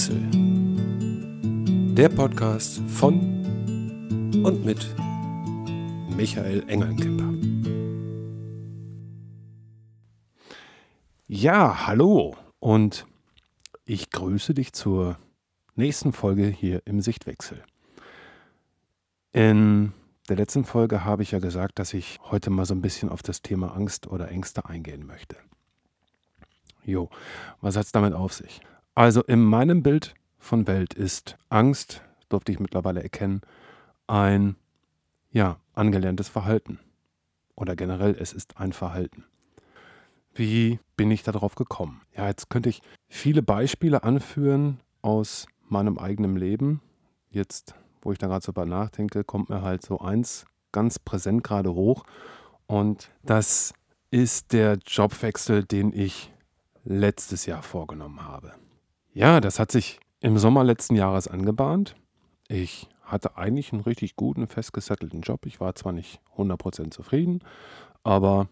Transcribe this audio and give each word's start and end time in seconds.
Sichtwechsel. 0.00 1.94
Der 1.94 2.08
Podcast 2.08 2.80
von 2.88 3.20
und 4.42 4.64
mit 4.64 4.94
Michael 6.16 6.64
Engelnkemper. 6.68 7.34
Ja, 11.28 11.86
hallo 11.86 12.34
und 12.60 13.06
ich 13.84 14.10
grüße 14.10 14.54
dich 14.54 14.72
zur 14.72 15.18
nächsten 15.74 16.14
Folge 16.14 16.46
hier 16.46 16.82
im 16.86 17.02
Sichtwechsel. 17.02 17.62
In 19.32 19.92
der 20.30 20.36
letzten 20.36 20.64
Folge 20.64 21.04
habe 21.04 21.22
ich 21.22 21.32
ja 21.32 21.40
gesagt, 21.40 21.78
dass 21.78 21.92
ich 21.92 22.18
heute 22.22 22.48
mal 22.48 22.64
so 22.64 22.74
ein 22.74 22.82
bisschen 22.82 23.10
auf 23.10 23.22
das 23.22 23.42
Thema 23.42 23.76
Angst 23.76 24.06
oder 24.06 24.30
Ängste 24.30 24.64
eingehen 24.64 25.06
möchte. 25.06 25.36
Jo, 26.84 27.10
was 27.60 27.76
hat 27.76 27.84
es 27.84 27.92
damit 27.92 28.14
auf 28.14 28.32
sich? 28.32 28.62
Also 28.94 29.22
in 29.22 29.42
meinem 29.42 29.82
Bild 29.82 30.14
von 30.38 30.66
Welt 30.66 30.94
ist 30.94 31.36
Angst, 31.48 32.02
durfte 32.28 32.52
ich 32.52 32.60
mittlerweile 32.60 33.02
erkennen, 33.02 33.40
ein 34.06 34.56
ja, 35.30 35.60
angelerntes 35.74 36.28
Verhalten. 36.28 36.80
Oder 37.54 37.76
generell, 37.76 38.16
es 38.18 38.32
ist 38.32 38.58
ein 38.58 38.72
Verhalten. 38.72 39.24
Wie 40.34 40.80
bin 40.96 41.10
ich 41.10 41.22
darauf 41.22 41.54
gekommen? 41.54 42.02
Ja, 42.16 42.26
jetzt 42.26 42.50
könnte 42.50 42.68
ich 42.68 42.82
viele 43.08 43.42
Beispiele 43.42 44.02
anführen 44.02 44.80
aus 45.02 45.46
meinem 45.68 45.98
eigenen 45.98 46.36
Leben. 46.36 46.80
Jetzt, 47.30 47.74
wo 48.02 48.12
ich 48.12 48.18
da 48.18 48.26
gerade 48.26 48.44
so 48.44 48.52
bei 48.52 48.64
nachdenke, 48.64 49.24
kommt 49.24 49.50
mir 49.50 49.62
halt 49.62 49.82
so 49.82 50.00
eins 50.00 50.46
ganz 50.72 50.98
präsent 50.98 51.44
gerade 51.44 51.74
hoch. 51.74 52.04
Und 52.66 53.10
das 53.22 53.74
ist 54.10 54.52
der 54.52 54.78
Jobwechsel, 54.86 55.64
den 55.64 55.92
ich 55.92 56.32
letztes 56.84 57.46
Jahr 57.46 57.62
vorgenommen 57.62 58.22
habe. 58.22 58.54
Ja, 59.12 59.40
das 59.40 59.58
hat 59.58 59.72
sich 59.72 59.98
im 60.20 60.38
Sommer 60.38 60.62
letzten 60.62 60.94
Jahres 60.94 61.26
angebahnt. 61.26 61.96
Ich 62.48 62.88
hatte 63.02 63.36
eigentlich 63.36 63.72
einen 63.72 63.82
richtig 63.82 64.14
guten, 64.14 64.46
festgesettelten 64.46 65.22
Job. 65.22 65.46
Ich 65.46 65.58
war 65.60 65.74
zwar 65.74 65.92
nicht 65.92 66.20
100% 66.36 66.92
zufrieden, 66.92 67.40
aber 68.04 68.48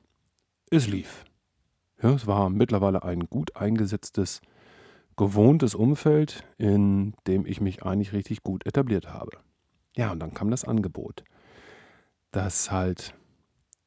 es 0.71 0.89
lief. 0.89 1.25
Ja, 2.03 2.11
es 2.11 2.27
war 2.27 2.51
mittlerweile 2.51 3.05
ein 3.05 3.29
gut 3.29 3.57
eingesetztes, 3.57 4.41
gewohntes 5.17 5.75
Umfeld, 5.75 6.45
in 6.59 7.15
dem 7.27 7.47
ich 7.47 7.61
mich 7.61 7.85
eigentlich 7.85 8.13
richtig 8.13 8.43
gut 8.43 8.67
etabliert 8.67 9.13
habe. 9.13 9.39
Ja, 9.97 10.11
und 10.13 10.21
dann 10.21 10.35
kam 10.35 10.51
das 10.51 10.65
Angebot, 10.65 11.25
das 12.31 12.71
halt 12.71 13.15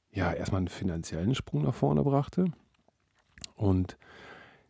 ja 0.09 0.31
erstmal 0.31 0.59
einen 0.59 0.67
finanziellen 0.67 1.35
Sprung 1.35 1.63
nach 1.63 1.75
vorne 1.75 2.03
brachte 2.03 2.45
und 3.55 3.97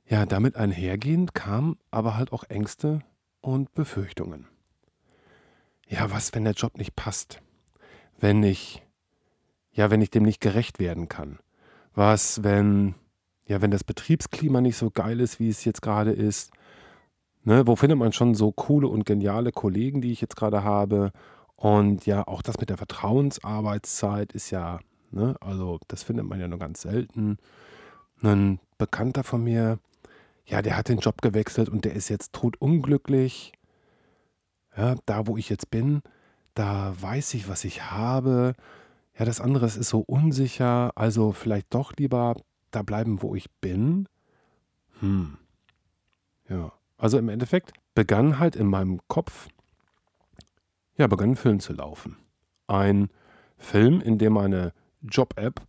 ja, 0.05 0.25
damit 0.25 0.55
einhergehend 0.55 1.33
kamen 1.33 1.77
aber 1.89 2.17
halt 2.17 2.33
auch 2.33 2.43
Ängste 2.45 3.01
und 3.41 3.73
Befürchtungen. 3.73 4.47
Ja, 5.87 6.11
was, 6.11 6.33
wenn 6.33 6.45
der 6.45 6.53
Job 6.53 6.77
nicht 6.77 6.95
passt? 6.95 7.41
Wenn 8.19 8.43
ich, 8.43 8.81
ja, 9.73 9.91
wenn 9.91 10.01
ich 10.01 10.09
dem 10.09 10.23
nicht 10.23 10.41
gerecht 10.41 10.79
werden 10.79 11.09
kann? 11.09 11.39
Was, 11.93 12.43
wenn, 12.43 12.95
ja, 13.45 13.61
wenn 13.61 13.71
das 13.71 13.83
Betriebsklima 13.83 14.61
nicht 14.61 14.77
so 14.77 14.89
geil 14.89 15.19
ist, 15.19 15.39
wie 15.39 15.49
es 15.49 15.65
jetzt 15.65 15.81
gerade 15.81 16.11
ist? 16.11 16.51
Ne, 17.43 17.65
wo 17.65 17.75
findet 17.75 17.97
man 17.97 18.13
schon 18.13 18.35
so 18.35 18.51
coole 18.51 18.87
und 18.87 19.05
geniale 19.05 19.51
Kollegen, 19.51 20.01
die 20.01 20.11
ich 20.11 20.21
jetzt 20.21 20.35
gerade 20.35 20.63
habe? 20.63 21.11
Und 21.55 22.05
ja, 22.05 22.25
auch 22.27 22.41
das 22.41 22.59
mit 22.59 22.69
der 22.69 22.77
Vertrauensarbeitszeit 22.77 24.31
ist 24.33 24.51
ja, 24.51 24.79
ne, 25.11 25.35
also 25.41 25.79
das 25.87 26.03
findet 26.03 26.25
man 26.25 26.39
ja 26.39 26.47
nur 26.47 26.59
ganz 26.59 26.81
selten. 26.81 27.37
Ein 28.21 28.59
Bekannter 28.77 29.23
von 29.23 29.43
mir, 29.43 29.79
ja, 30.45 30.61
der 30.61 30.77
hat 30.77 30.89
den 30.89 30.99
Job 30.99 31.21
gewechselt 31.21 31.69
und 31.69 31.85
der 31.85 31.93
ist 31.93 32.09
jetzt 32.09 32.33
totunglücklich. 32.33 33.53
Ja, 34.75 34.95
da, 35.05 35.27
wo 35.27 35.37
ich 35.37 35.49
jetzt 35.49 35.69
bin, 35.69 36.01
da 36.53 36.93
weiß 36.99 37.33
ich, 37.33 37.47
was 37.47 37.63
ich 37.63 37.91
habe. 37.91 38.53
Ja, 39.17 39.25
das 39.25 39.41
andere 39.41 39.65
ist 39.65 39.83
so 39.83 39.99
unsicher. 39.99 40.91
Also 40.95 41.31
vielleicht 41.31 41.73
doch 41.73 41.93
lieber 41.97 42.35
da 42.71 42.81
bleiben, 42.81 43.21
wo 43.21 43.35
ich 43.35 43.49
bin. 43.59 44.07
Hm. 44.99 45.37
Ja. 46.49 46.71
Also 46.97 47.17
im 47.17 47.29
Endeffekt 47.29 47.73
begann 47.95 48.39
halt 48.39 48.55
in 48.55 48.67
meinem 48.67 48.99
Kopf, 49.07 49.47
ja, 50.97 51.07
begann 51.07 51.31
ein 51.31 51.35
Film 51.35 51.59
zu 51.59 51.73
laufen. 51.73 52.17
Ein 52.67 53.09
Film, 53.57 54.01
in 54.01 54.17
dem 54.17 54.37
eine 54.37 54.73
Job-App 55.01 55.65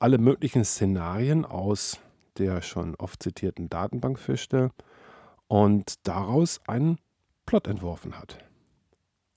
alle 0.00 0.18
möglichen 0.18 0.64
Szenarien 0.64 1.44
aus 1.44 2.00
der 2.38 2.62
schon 2.62 2.94
oft 2.96 3.22
zitierten 3.22 3.68
Datenbank 3.68 4.18
fischte 4.18 4.70
und 5.48 6.06
daraus 6.06 6.60
einen 6.66 6.98
Plot 7.46 7.66
entworfen 7.66 8.18
hat. 8.18 8.38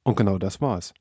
Und 0.03 0.15
genau 0.15 0.37
das 0.37 0.61
war's. 0.61 0.93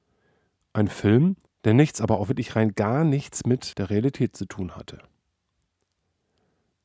Ein 0.73 0.89
Film, 0.89 1.37
der 1.65 1.75
nichts, 1.75 2.01
aber 2.01 2.19
auch 2.19 2.29
wirklich 2.29 2.57
rein 2.57 2.75
gar 2.75 3.05
nichts 3.05 3.45
mit 3.45 3.79
der 3.79 3.91
Realität 3.91 4.37
zu 4.37 4.47
tun 4.47 4.77
hatte. 4.77 4.99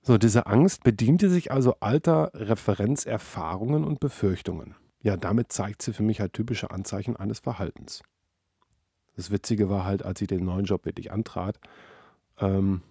So, 0.02 0.18
diese 0.18 0.46
Angst 0.48 0.84
bediente 0.84 1.30
sich 1.30 1.52
also 1.52 1.76
alter 1.80 2.32
Referenzerfahrungen 2.34 3.84
und 3.84 4.00
Befürchtungen. 4.00 4.76
Ja, 5.02 5.18
damit 5.18 5.52
zeigt 5.52 5.82
sie 5.82 5.94
für 5.94 6.04
mich 6.04 6.20
halt 6.20 6.34
typische 6.34 6.72
Anzeichen 6.72 7.16
eines 7.16 7.40
Verhaltens. 7.40 8.04
Das 9.16 9.32
Witzige 9.32 9.70
war 9.70 9.84
halt, 9.84 10.04
als 10.04 10.22
ich 10.22 10.28
den 10.28 10.46
neuen 10.46 10.66
Job 10.66 10.86
wirklich 10.86 11.12
antrat, 11.12 11.60
ähm, 12.40 12.82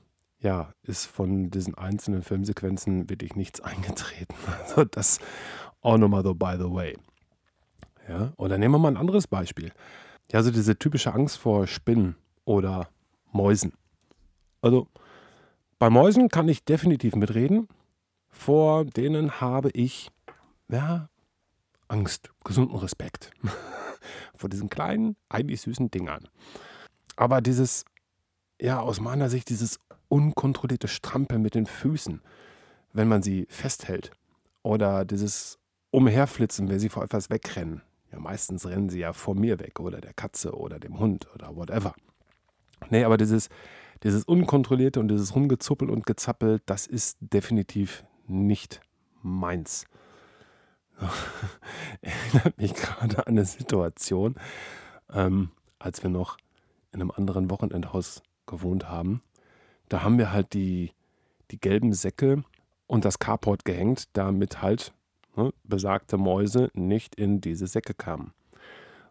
ja, 0.40 0.72
ist 0.82 1.06
von 1.06 1.50
diesen 1.50 1.74
einzelnen 1.74 2.22
Filmsequenzen 2.22 3.08
wirklich 3.08 3.36
nichts 3.36 3.60
eingetreten. 3.62 4.34
Also 4.60 4.84
das 4.84 5.18
auch 5.80 5.98
nochmal 5.98 6.22
so 6.22 6.34
by 6.34 6.56
the 6.58 6.70
way. 6.70 6.96
Ja, 8.08 8.32
oder 8.36 8.56
nehmen 8.58 8.74
wir 8.74 8.78
mal 8.78 8.88
ein 8.88 8.96
anderes 8.96 9.26
Beispiel. 9.26 9.72
Ja, 10.30 10.38
also 10.38 10.50
diese 10.50 10.78
typische 10.78 11.12
Angst 11.12 11.38
vor 11.38 11.66
Spinnen 11.66 12.16
oder 12.44 12.88
Mäusen. 13.32 13.72
Also 14.60 14.88
bei 15.78 15.90
Mäusen 15.90 16.28
kann 16.28 16.48
ich 16.48 16.64
definitiv 16.64 17.14
mitreden. 17.16 17.68
Vor 18.28 18.84
denen 18.84 19.40
habe 19.40 19.70
ich, 19.70 20.10
ja, 20.68 21.08
Angst, 21.88 22.30
gesunden 22.44 22.76
Respekt. 22.76 23.30
vor 24.34 24.48
diesen 24.48 24.70
kleinen, 24.70 25.16
eigentlich 25.28 25.60
süßen 25.62 25.90
Dingern. 25.90 26.28
Aber 27.16 27.40
dieses, 27.40 27.84
ja, 28.60 28.80
aus 28.80 29.00
meiner 29.00 29.30
Sicht, 29.30 29.48
dieses 29.48 29.78
unkontrollierte 30.08 30.88
Strampeln 30.88 31.42
mit 31.42 31.54
den 31.54 31.66
Füßen, 31.66 32.22
wenn 32.92 33.08
man 33.08 33.22
sie 33.22 33.46
festhält. 33.48 34.10
Oder 34.62 35.04
dieses 35.04 35.58
Umherflitzen, 35.90 36.68
wenn 36.68 36.78
sie 36.78 36.88
vor 36.88 37.04
etwas 37.04 37.30
wegrennen. 37.30 37.82
Ja, 38.12 38.18
meistens 38.18 38.66
rennen 38.66 38.88
sie 38.88 39.00
ja 39.00 39.12
vor 39.12 39.34
mir 39.34 39.58
weg 39.58 39.80
oder 39.80 40.00
der 40.00 40.12
Katze 40.14 40.56
oder 40.56 40.78
dem 40.78 40.98
Hund 40.98 41.28
oder 41.34 41.56
whatever. 41.56 41.94
Nee, 42.90 43.04
aber 43.04 43.16
dieses, 43.16 43.48
dieses 44.02 44.24
Unkontrollierte 44.24 45.00
und 45.00 45.08
dieses 45.08 45.34
Rumgezuppel 45.34 45.90
und 45.90 46.06
Gezappel, 46.06 46.60
das 46.66 46.86
ist 46.86 47.18
definitiv 47.20 48.04
nicht 48.26 48.80
meins. 49.22 49.86
Erinnert 52.00 52.58
mich 52.58 52.74
gerade 52.74 53.18
an 53.18 53.34
eine 53.34 53.44
Situation, 53.44 54.36
ähm, 55.12 55.50
als 55.78 56.02
wir 56.02 56.10
noch 56.10 56.38
in 56.92 57.00
einem 57.00 57.10
anderen 57.10 57.50
Wochenendhaus 57.50 58.22
gewohnt 58.46 58.88
haben. 58.88 59.22
Da 59.88 60.02
haben 60.02 60.18
wir 60.18 60.32
halt 60.32 60.52
die, 60.52 60.92
die 61.50 61.60
gelben 61.60 61.92
Säcke 61.92 62.42
und 62.86 63.04
das 63.04 63.18
Carport 63.18 63.64
gehängt, 63.64 64.08
damit 64.12 64.62
halt 64.62 64.92
ne, 65.36 65.52
besagte 65.64 66.18
Mäuse 66.18 66.70
nicht 66.74 67.14
in 67.14 67.40
diese 67.40 67.66
Säcke 67.66 67.94
kamen. 67.94 68.32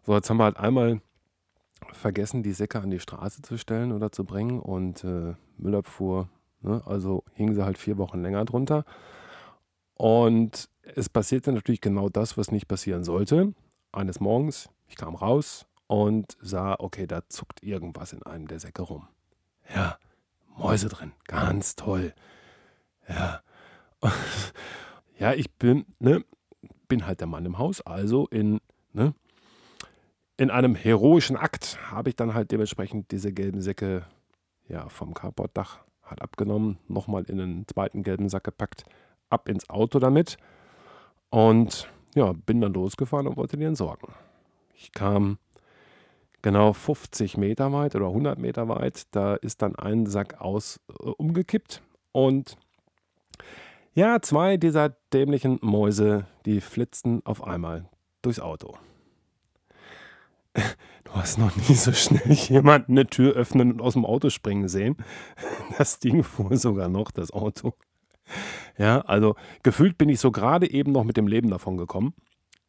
So, 0.04 0.14
jetzt 0.14 0.30
haben 0.30 0.38
wir 0.38 0.44
halt 0.44 0.58
einmal 0.58 1.00
vergessen, 1.92 2.42
die 2.42 2.52
Säcke 2.52 2.80
an 2.80 2.90
die 2.90 3.00
Straße 3.00 3.42
zu 3.42 3.58
stellen 3.58 3.92
oder 3.92 4.12
zu 4.12 4.24
bringen 4.24 4.60
und 4.60 5.04
äh, 5.04 5.34
Müllabfuhr, 5.58 6.28
ne, 6.62 6.82
also 6.86 7.24
hingen 7.34 7.54
sie 7.54 7.64
halt 7.64 7.78
vier 7.78 7.98
Wochen 7.98 8.22
länger 8.22 8.44
drunter. 8.44 8.84
Und 9.94 10.68
es 10.82 11.08
passierte 11.08 11.52
natürlich 11.52 11.80
genau 11.80 12.08
das, 12.08 12.36
was 12.36 12.50
nicht 12.50 12.68
passieren 12.68 13.02
sollte. 13.02 13.54
Eines 13.92 14.20
Morgens, 14.20 14.68
ich 14.88 14.96
kam 14.96 15.14
raus 15.14 15.66
und 15.86 16.36
sah, 16.40 16.76
okay, 16.78 17.06
da 17.06 17.26
zuckt 17.28 17.62
irgendwas 17.62 18.12
in 18.12 18.22
einem 18.22 18.46
der 18.46 18.60
Säcke 18.60 18.82
rum. 18.82 19.08
Ja, 19.74 19.98
Mäuse 20.56 20.88
drin. 20.88 21.12
Ganz 21.26 21.76
toll. 21.76 22.14
Ja. 23.08 23.40
ja, 25.18 25.32
ich 25.32 25.52
bin, 25.54 25.86
ne, 25.98 26.24
bin 26.88 27.06
halt 27.06 27.20
der 27.20 27.26
Mann 27.26 27.44
im 27.44 27.58
Haus, 27.58 27.80
also 27.80 28.26
in, 28.28 28.60
ne, 28.92 29.14
in 30.36 30.50
einem 30.50 30.74
heroischen 30.74 31.36
Akt 31.36 31.78
habe 31.90 32.10
ich 32.10 32.16
dann 32.16 32.34
halt 32.34 32.50
dementsprechend 32.52 33.10
diese 33.10 33.32
gelben 33.32 33.62
Säcke 33.62 34.04
ja, 34.68 34.88
vom 34.88 35.14
Carportdach 35.14 35.80
halt 36.02 36.22
abgenommen, 36.22 36.78
nochmal 36.88 37.24
in 37.24 37.40
einen 37.40 37.68
zweiten 37.68 38.02
gelben 38.02 38.28
Sack 38.28 38.44
gepackt, 38.44 38.84
ab 39.30 39.48
ins 39.48 39.68
Auto 39.70 39.98
damit 39.98 40.36
und 41.30 41.88
ja, 42.14 42.32
bin 42.32 42.60
dann 42.60 42.74
losgefahren 42.74 43.26
und 43.26 43.36
wollte 43.36 43.56
die 43.56 43.64
entsorgen. 43.64 44.14
Ich 44.74 44.92
kam 44.92 45.38
genau 46.46 46.72
50 46.72 47.38
Meter 47.38 47.72
weit 47.72 47.96
oder 47.96 48.06
100 48.06 48.38
Meter 48.38 48.68
weit. 48.68 49.08
Da 49.10 49.34
ist 49.34 49.62
dann 49.62 49.74
ein 49.74 50.06
Sack 50.06 50.40
aus 50.40 50.78
äh, 50.88 51.08
umgekippt 51.08 51.82
und 52.12 52.56
Ja, 53.94 54.22
zwei 54.22 54.56
dieser 54.56 54.90
dämlichen 55.12 55.58
Mäuse, 55.60 56.28
die 56.44 56.60
flitzten 56.60 57.26
auf 57.26 57.42
einmal 57.42 57.88
durchs 58.22 58.38
Auto. 58.38 58.76
Du 61.02 61.12
hast 61.12 61.38
noch 61.38 61.54
nie 61.56 61.74
so 61.74 61.92
schnell 61.92 62.32
jemanden 62.32 62.92
eine 62.92 63.06
Tür 63.06 63.34
öffnen 63.34 63.72
und 63.72 63.80
aus 63.80 63.94
dem 63.94 64.04
Auto 64.04 64.30
springen 64.30 64.68
sehen. 64.68 64.96
Das 65.78 65.98
Ding 65.98 66.22
fuhr 66.22 66.56
sogar 66.56 66.88
noch, 66.88 67.10
das 67.10 67.32
Auto. 67.32 67.74
Ja, 68.78 69.00
also 69.00 69.34
gefühlt 69.64 69.98
bin 69.98 70.08
ich 70.08 70.20
so 70.20 70.30
gerade 70.30 70.70
eben 70.70 70.92
noch 70.92 71.04
mit 71.04 71.16
dem 71.16 71.26
Leben 71.26 71.50
davon 71.50 71.76
gekommen. 71.76 72.14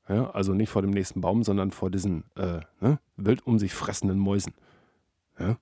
Ja, 0.09 0.31
also 0.31 0.54
nicht 0.54 0.69
vor 0.69 0.81
dem 0.81 0.92
nächsten 0.92 1.21
Baum, 1.21 1.44
sondern 1.44 1.71
vor 1.71 1.92
diesen 1.92 2.24
äh, 2.36 2.62
ne, 2.80 3.00
wild 3.18 3.45
um 3.45 3.59
sich 3.59 3.74
fressenden 3.74 4.19
Mäusen. 4.19 4.54
Ja? 5.38 5.57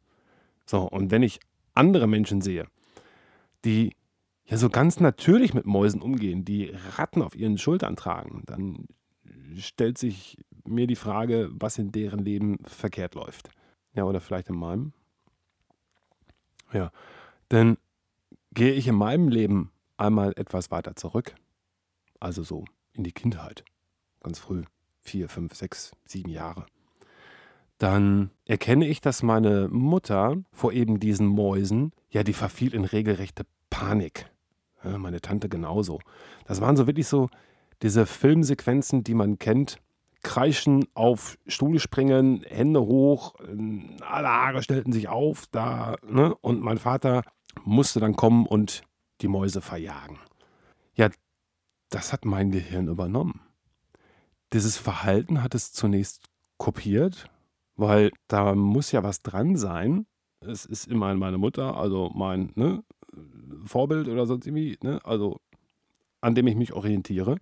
So, 0.65 0.83
und 0.83 1.11
wenn 1.11 1.23
ich 1.23 1.39
andere 1.73 2.07
Menschen 2.07 2.41
sehe, 2.41 2.67
die 3.63 3.95
ja 4.45 4.57
so 4.57 4.69
ganz 4.69 4.99
natürlich 4.99 5.53
mit 5.53 5.65
Mäusen 5.65 6.01
umgehen, 6.01 6.45
die 6.45 6.71
Ratten 6.95 7.21
auf 7.21 7.35
ihren 7.35 7.57
Schultern 7.57 7.95
tragen, 7.95 8.43
dann 8.45 8.87
stellt 9.57 9.97
sich 9.97 10.37
mir 10.63 10.87
die 10.87 10.95
Frage, 10.95 11.49
was 11.51 11.77
in 11.77 11.91
deren 11.91 12.19
Leben 12.19 12.59
verkehrt 12.65 13.15
läuft. 13.15 13.49
Ja, 13.93 14.03
oder 14.03 14.19
vielleicht 14.19 14.49
in 14.49 14.55
meinem. 14.55 14.93
Ja, 16.73 16.91
denn 17.51 17.77
gehe 18.53 18.73
ich 18.73 18.87
in 18.87 18.95
meinem 18.95 19.29
Leben 19.29 19.71
einmal 19.97 20.33
etwas 20.35 20.71
weiter 20.71 20.95
zurück, 20.95 21.35
also 22.19 22.43
so 22.43 22.65
in 22.93 23.03
die 23.03 23.11
Kindheit, 23.11 23.63
ganz 24.25 24.39
früh, 24.39 24.63
vier, 25.01 25.29
fünf, 25.29 25.53
sechs, 25.53 25.91
sieben 26.03 26.29
Jahre, 26.29 26.65
dann 27.77 28.31
erkenne 28.45 28.87
ich, 28.87 28.99
dass 28.99 29.21
meine 29.21 29.67
Mutter 29.69 30.37
vor 30.51 30.73
eben 30.73 30.99
diesen 30.99 31.27
Mäusen, 31.27 31.91
ja, 32.09 32.23
die 32.23 32.33
verfiel 32.33 32.73
in 32.73 32.85
regelrechte 32.85 33.45
Panik. 33.69 34.31
Ja, 34.83 34.97
meine 34.97 35.21
Tante 35.21 35.47
genauso. 35.47 35.99
Das 36.45 36.59
waren 36.59 36.75
so 36.75 36.87
wirklich 36.87 37.07
so 37.07 37.29
diese 37.81 38.05
Filmsequenzen, 38.05 39.03
die 39.03 39.13
man 39.13 39.37
kennt. 39.37 39.77
Kreischen, 40.23 40.85
auf 40.95 41.37
Stuhl 41.45 41.77
springen, 41.77 42.43
Hände 42.47 42.81
hoch, 42.81 43.35
alle 44.01 44.27
Haare 44.27 44.63
stellten 44.63 44.91
sich 44.91 45.07
auf, 45.07 45.45
da, 45.51 45.97
ne? 46.01 46.33
Und 46.41 46.61
mein 46.61 46.79
Vater 46.79 47.21
musste 47.63 47.99
dann 47.99 48.15
kommen 48.15 48.47
und 48.47 48.81
die 49.21 49.27
Mäuse 49.27 49.61
verjagen. 49.61 50.17
Ja, 50.95 51.09
das 51.91 52.11
hat 52.11 52.25
mein 52.25 52.49
Gehirn 52.49 52.87
übernommen. 52.87 53.44
Dieses 54.53 54.77
Verhalten 54.77 55.43
hat 55.43 55.55
es 55.55 55.73
zunächst 55.73 56.23
kopiert, 56.57 57.29
weil 57.75 58.11
da 58.27 58.55
muss 58.55 58.91
ja 58.91 59.03
was 59.03 59.21
dran 59.21 59.55
sein. 59.57 60.05
Es 60.39 60.65
ist 60.65 60.87
immerhin 60.87 61.17
meine 61.17 61.37
Mutter, 61.37 61.75
also 61.77 62.11
mein 62.13 62.51
ne, 62.55 62.83
Vorbild 63.65 64.07
oder 64.07 64.25
sonst 64.25 64.45
irgendwie, 64.45 64.77
ne, 64.81 64.99
also 65.03 65.39
an 66.21 66.35
dem 66.35 66.47
ich 66.47 66.55
mich 66.55 66.73
orientiere. 66.73 67.37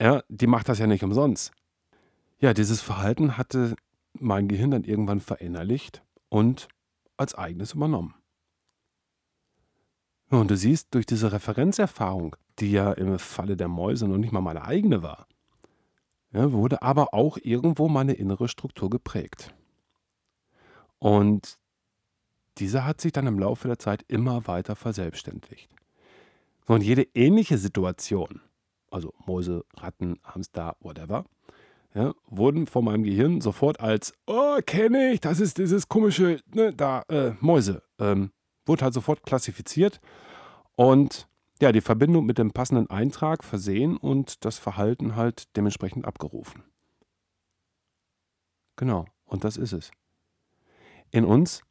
Ja, 0.00 0.22
die 0.28 0.46
macht 0.46 0.68
das 0.68 0.78
ja 0.78 0.86
nicht 0.86 1.04
umsonst. 1.04 1.52
Ja, 2.38 2.52
dieses 2.52 2.80
Verhalten 2.80 3.36
hatte 3.36 3.74
mein 4.12 4.48
Gehirn 4.48 4.70
dann 4.70 4.84
irgendwann 4.84 5.20
verinnerlicht 5.20 6.02
und 6.28 6.68
als 7.16 7.34
eigenes 7.34 7.74
übernommen. 7.74 8.14
Und 10.30 10.50
du 10.50 10.56
siehst, 10.56 10.94
durch 10.94 11.06
diese 11.06 11.32
Referenzerfahrung, 11.32 12.36
die 12.58 12.72
ja 12.72 12.92
im 12.92 13.18
Falle 13.18 13.56
der 13.56 13.68
Mäuse 13.68 14.08
noch 14.08 14.18
nicht 14.18 14.32
mal 14.32 14.40
meine 14.40 14.64
eigene 14.64 15.02
war, 15.02 15.26
ja, 16.34 16.52
wurde 16.52 16.82
aber 16.82 17.14
auch 17.14 17.38
irgendwo 17.40 17.88
meine 17.88 18.12
innere 18.14 18.48
Struktur 18.48 18.90
geprägt. 18.90 19.54
Und 20.98 21.58
diese 22.58 22.84
hat 22.84 23.00
sich 23.00 23.12
dann 23.12 23.26
im 23.26 23.38
Laufe 23.38 23.68
der 23.68 23.78
Zeit 23.78 24.04
immer 24.08 24.46
weiter 24.46 24.74
verselbstständigt. 24.76 25.68
Und 26.66 26.82
jede 26.82 27.06
ähnliche 27.14 27.58
Situation, 27.58 28.40
also 28.90 29.12
Mäuse, 29.26 29.64
Ratten, 29.76 30.18
Hamster, 30.24 30.76
whatever, 30.80 31.24
ja, 31.94 32.12
wurden 32.26 32.66
von 32.66 32.84
meinem 32.84 33.04
Gehirn 33.04 33.40
sofort 33.40 33.78
als, 33.80 34.12
oh, 34.26 34.58
kenne 34.66 35.12
ich, 35.12 35.20
das 35.20 35.38
ist 35.38 35.58
dieses 35.58 35.88
komische, 35.88 36.40
ne, 36.52 36.72
da, 36.74 37.02
äh, 37.08 37.32
Mäuse, 37.40 37.82
ähm, 38.00 38.32
wurde 38.66 38.84
halt 38.84 38.94
sofort 38.94 39.22
klassifiziert 39.22 40.00
und 40.74 41.28
ja, 41.60 41.72
die 41.72 41.80
Verbindung 41.80 42.26
mit 42.26 42.38
dem 42.38 42.52
passenden 42.52 42.90
Eintrag 42.90 43.44
versehen 43.44 43.96
und 43.96 44.44
das 44.44 44.58
Verhalten 44.58 45.16
halt 45.16 45.56
dementsprechend 45.56 46.04
abgerufen. 46.04 46.64
Genau, 48.76 49.06
und 49.24 49.44
das 49.44 49.56
ist 49.56 49.72
es. 49.72 49.90
In 51.10 51.24
uns 51.24 51.62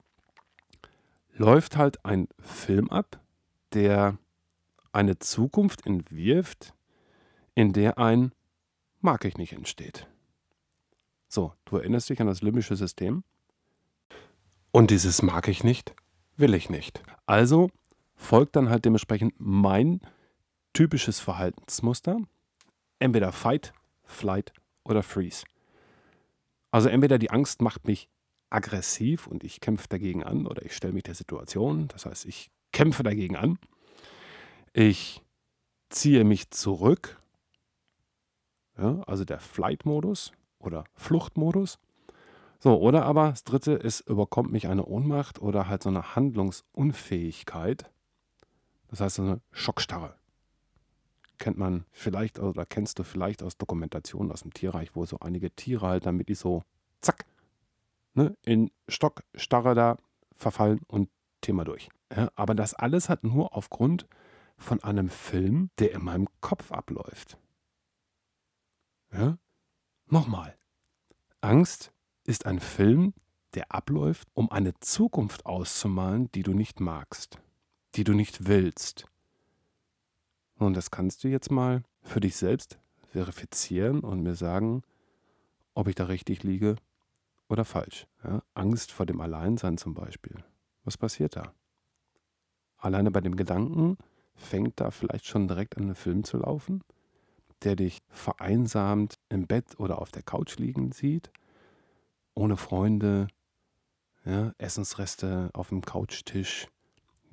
läuft 1.34 1.76
halt 1.76 2.06
ein 2.06 2.30
Film 2.40 2.90
ab, 2.90 3.20
der 3.74 4.18
eine 4.94 5.20
Zukunft 5.20 5.86
entwirft, 5.86 6.74
in 7.56 7.74
der 7.74 7.98
ein 7.98 8.32
mag 9.02 9.26
ich 9.26 9.38
nicht 9.38 9.54
entsteht. 9.54 10.08
So, 11.28 11.54
du 11.66 11.78
erinnerst 11.78 12.10
dich 12.10 12.22
an 12.22 12.28
das 12.28 12.42
limbische 12.42 12.76
System? 12.76 13.24
Und 14.72 14.92
dieses 14.92 15.22
mag 15.22 15.48
ich 15.48 15.64
nicht, 15.64 15.94
will 16.38 16.54
ich 16.54 16.70
nicht. 16.70 17.04
Also 17.26 17.70
folgt 18.24 18.56
dann 18.56 18.70
halt 18.70 18.86
dementsprechend 18.86 19.34
mein 19.38 20.02
typisches 20.74 21.20
Verhaltensmuster. 21.20 22.18
Entweder 23.00 23.32
Fight, 23.32 23.74
Flight 24.04 24.54
oder 24.84 25.04
Freeze. 25.04 25.46
Also 26.72 26.90
entweder 26.90 27.20
die 27.20 27.30
Angst 27.30 27.62
macht 27.62 27.86
mich 27.86 28.10
aggressiv 28.50 29.28
und 29.28 29.44
ich 29.44 29.60
kämpfe 29.60 29.88
dagegen 29.88 30.24
an 30.24 30.48
oder 30.48 30.64
ich 30.64 30.76
stelle 30.76 30.94
mich 30.94 31.04
der 31.04 31.16
Situation. 31.16 31.88
Das 31.90 32.06
heißt, 32.06 32.26
ich 32.26 32.50
kämpfe 32.72 33.04
dagegen 33.04 33.36
an. 33.36 33.60
Ich 34.72 35.22
ziehe 35.90 36.24
mich 36.24 36.50
zurück. 36.50 37.22
Ja, 38.78 39.02
also 39.06 39.26
der 39.26 39.40
Flight-Modus 39.40 40.32
oder 40.60 40.86
Fluchtmodus. 40.96 41.78
So, 42.60 42.80
oder 42.80 43.06
aber 43.06 43.30
das 43.30 43.44
dritte 43.44 43.74
ist, 43.74 44.00
überkommt 44.02 44.52
mich 44.52 44.68
eine 44.68 44.86
Ohnmacht 44.86 45.40
oder 45.42 45.68
halt 45.68 45.84
so 45.84 45.90
eine 45.90 46.16
Handlungsunfähigkeit. 46.16 47.92
Das 48.94 49.02
heißt, 49.02 49.22
eine 49.22 49.42
Schockstarre. 49.52 50.14
Kennt 51.40 51.58
man 51.58 51.84
vielleicht 51.90 52.38
oder 52.38 52.64
kennst 52.64 53.00
du 53.00 53.04
vielleicht 53.04 53.42
aus 53.42 53.58
Dokumentationen 53.58 54.32
aus 54.32 54.44
dem 54.44 54.54
Tierreich, 54.54 54.96
wo 54.96 55.04
so 55.04 55.20
einige 55.20 55.50
Tiere 55.50 55.88
halt 55.88 56.06
damit 56.06 56.30
die 56.30 56.36
so 56.36 56.62
zack 57.02 57.26
ne, 58.14 58.38
in 58.44 58.70
Stockstarre 58.88 59.74
da 59.74 59.98
verfallen 60.36 60.82
und 60.86 61.10
Thema 61.42 61.64
durch. 61.64 61.90
Ja, 62.16 62.30
aber 62.36 62.54
das 62.54 62.76
alles 62.76 63.10
hat 63.10 63.24
nur 63.24 63.56
aufgrund 63.58 64.06
von 64.58 64.84
einem 64.84 65.10
Film, 65.10 65.72
der 65.80 65.94
in 65.94 66.04
meinem 66.04 66.28
Kopf 66.40 66.72
abläuft. 66.72 67.40
Ja? 69.12 69.40
Nochmal. 70.06 70.56
Angst 71.42 71.92
ist 72.26 72.46
ein 72.46 72.60
Film, 72.60 73.16
der 73.56 73.72
abläuft, 73.72 74.28
um 74.36 74.52
eine 74.52 74.80
Zukunft 74.82 75.48
auszumalen, 75.48 76.32
die 76.34 76.44
du 76.44 76.54
nicht 76.54 76.80
magst 76.80 77.40
die 77.96 78.04
du 78.04 78.14
nicht 78.14 78.48
willst. 78.48 79.06
Und 80.58 80.76
das 80.76 80.92
kannst 80.92 81.24
du 81.24 81.28
jetzt 81.28 81.52
mal 81.52 81.84
für 82.02 82.20
dich 82.20 82.36
selbst 82.36 82.80
verifizieren 83.08 84.00
und 84.02 84.22
mir 84.22 84.36
sagen, 84.36 84.82
ob 85.74 85.88
ich 85.88 85.96
da 85.96 86.06
richtig 86.06 86.44
liege 86.44 86.76
oder 87.50 87.66
falsch. 87.66 88.08
Ja? 88.24 88.42
Angst 88.54 88.92
vor 88.92 89.06
dem 89.06 89.22
Alleinsein 89.22 89.78
zum 89.78 89.94
Beispiel. 89.94 90.44
Was 90.84 90.98
passiert 90.98 91.36
da? 91.36 91.54
Alleine 92.78 93.12
bei 93.12 93.22
dem 93.22 93.36
Gedanken 93.36 93.98
fängt 94.36 94.80
da 94.80 94.92
vielleicht 94.92 95.26
schon 95.26 95.48
direkt 95.48 95.78
an, 95.78 95.90
ein 95.90 95.96
Film 95.96 96.24
zu 96.24 96.38
laufen, 96.38 96.84
der 97.64 97.76
dich 97.76 98.02
vereinsamt 98.10 99.20
im 99.30 99.48
Bett 99.48 99.80
oder 99.80 100.00
auf 100.02 100.12
der 100.12 100.24
Couch 100.24 100.58
liegen 100.58 100.92
sieht, 100.92 101.32
ohne 102.34 102.58
Freunde, 102.58 103.28
ja, 104.26 104.54
Essensreste 104.58 105.50
auf 105.54 105.70
dem 105.70 105.82
Couchtisch, 105.82 106.68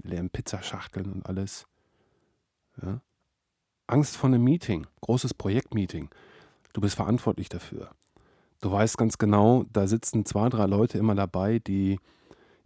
leeren 0.04 0.30
Pizzaschachteln 0.30 1.12
und 1.12 1.26
alles. 1.26 1.66
Ja? 2.82 3.00
Angst 3.86 4.16
vor 4.16 4.28
einem 4.28 4.44
Meeting, 4.44 4.86
großes 5.00 5.34
Projektmeeting. 5.34 6.10
Du 6.72 6.80
bist 6.80 6.94
verantwortlich 6.94 7.48
dafür. 7.48 7.90
Du 8.60 8.70
weißt 8.70 8.98
ganz 8.98 9.18
genau, 9.18 9.64
da 9.72 9.86
sitzen 9.86 10.24
zwei, 10.24 10.48
drei 10.48 10.66
Leute 10.66 10.98
immer 10.98 11.14
dabei, 11.14 11.58
die, 11.58 11.98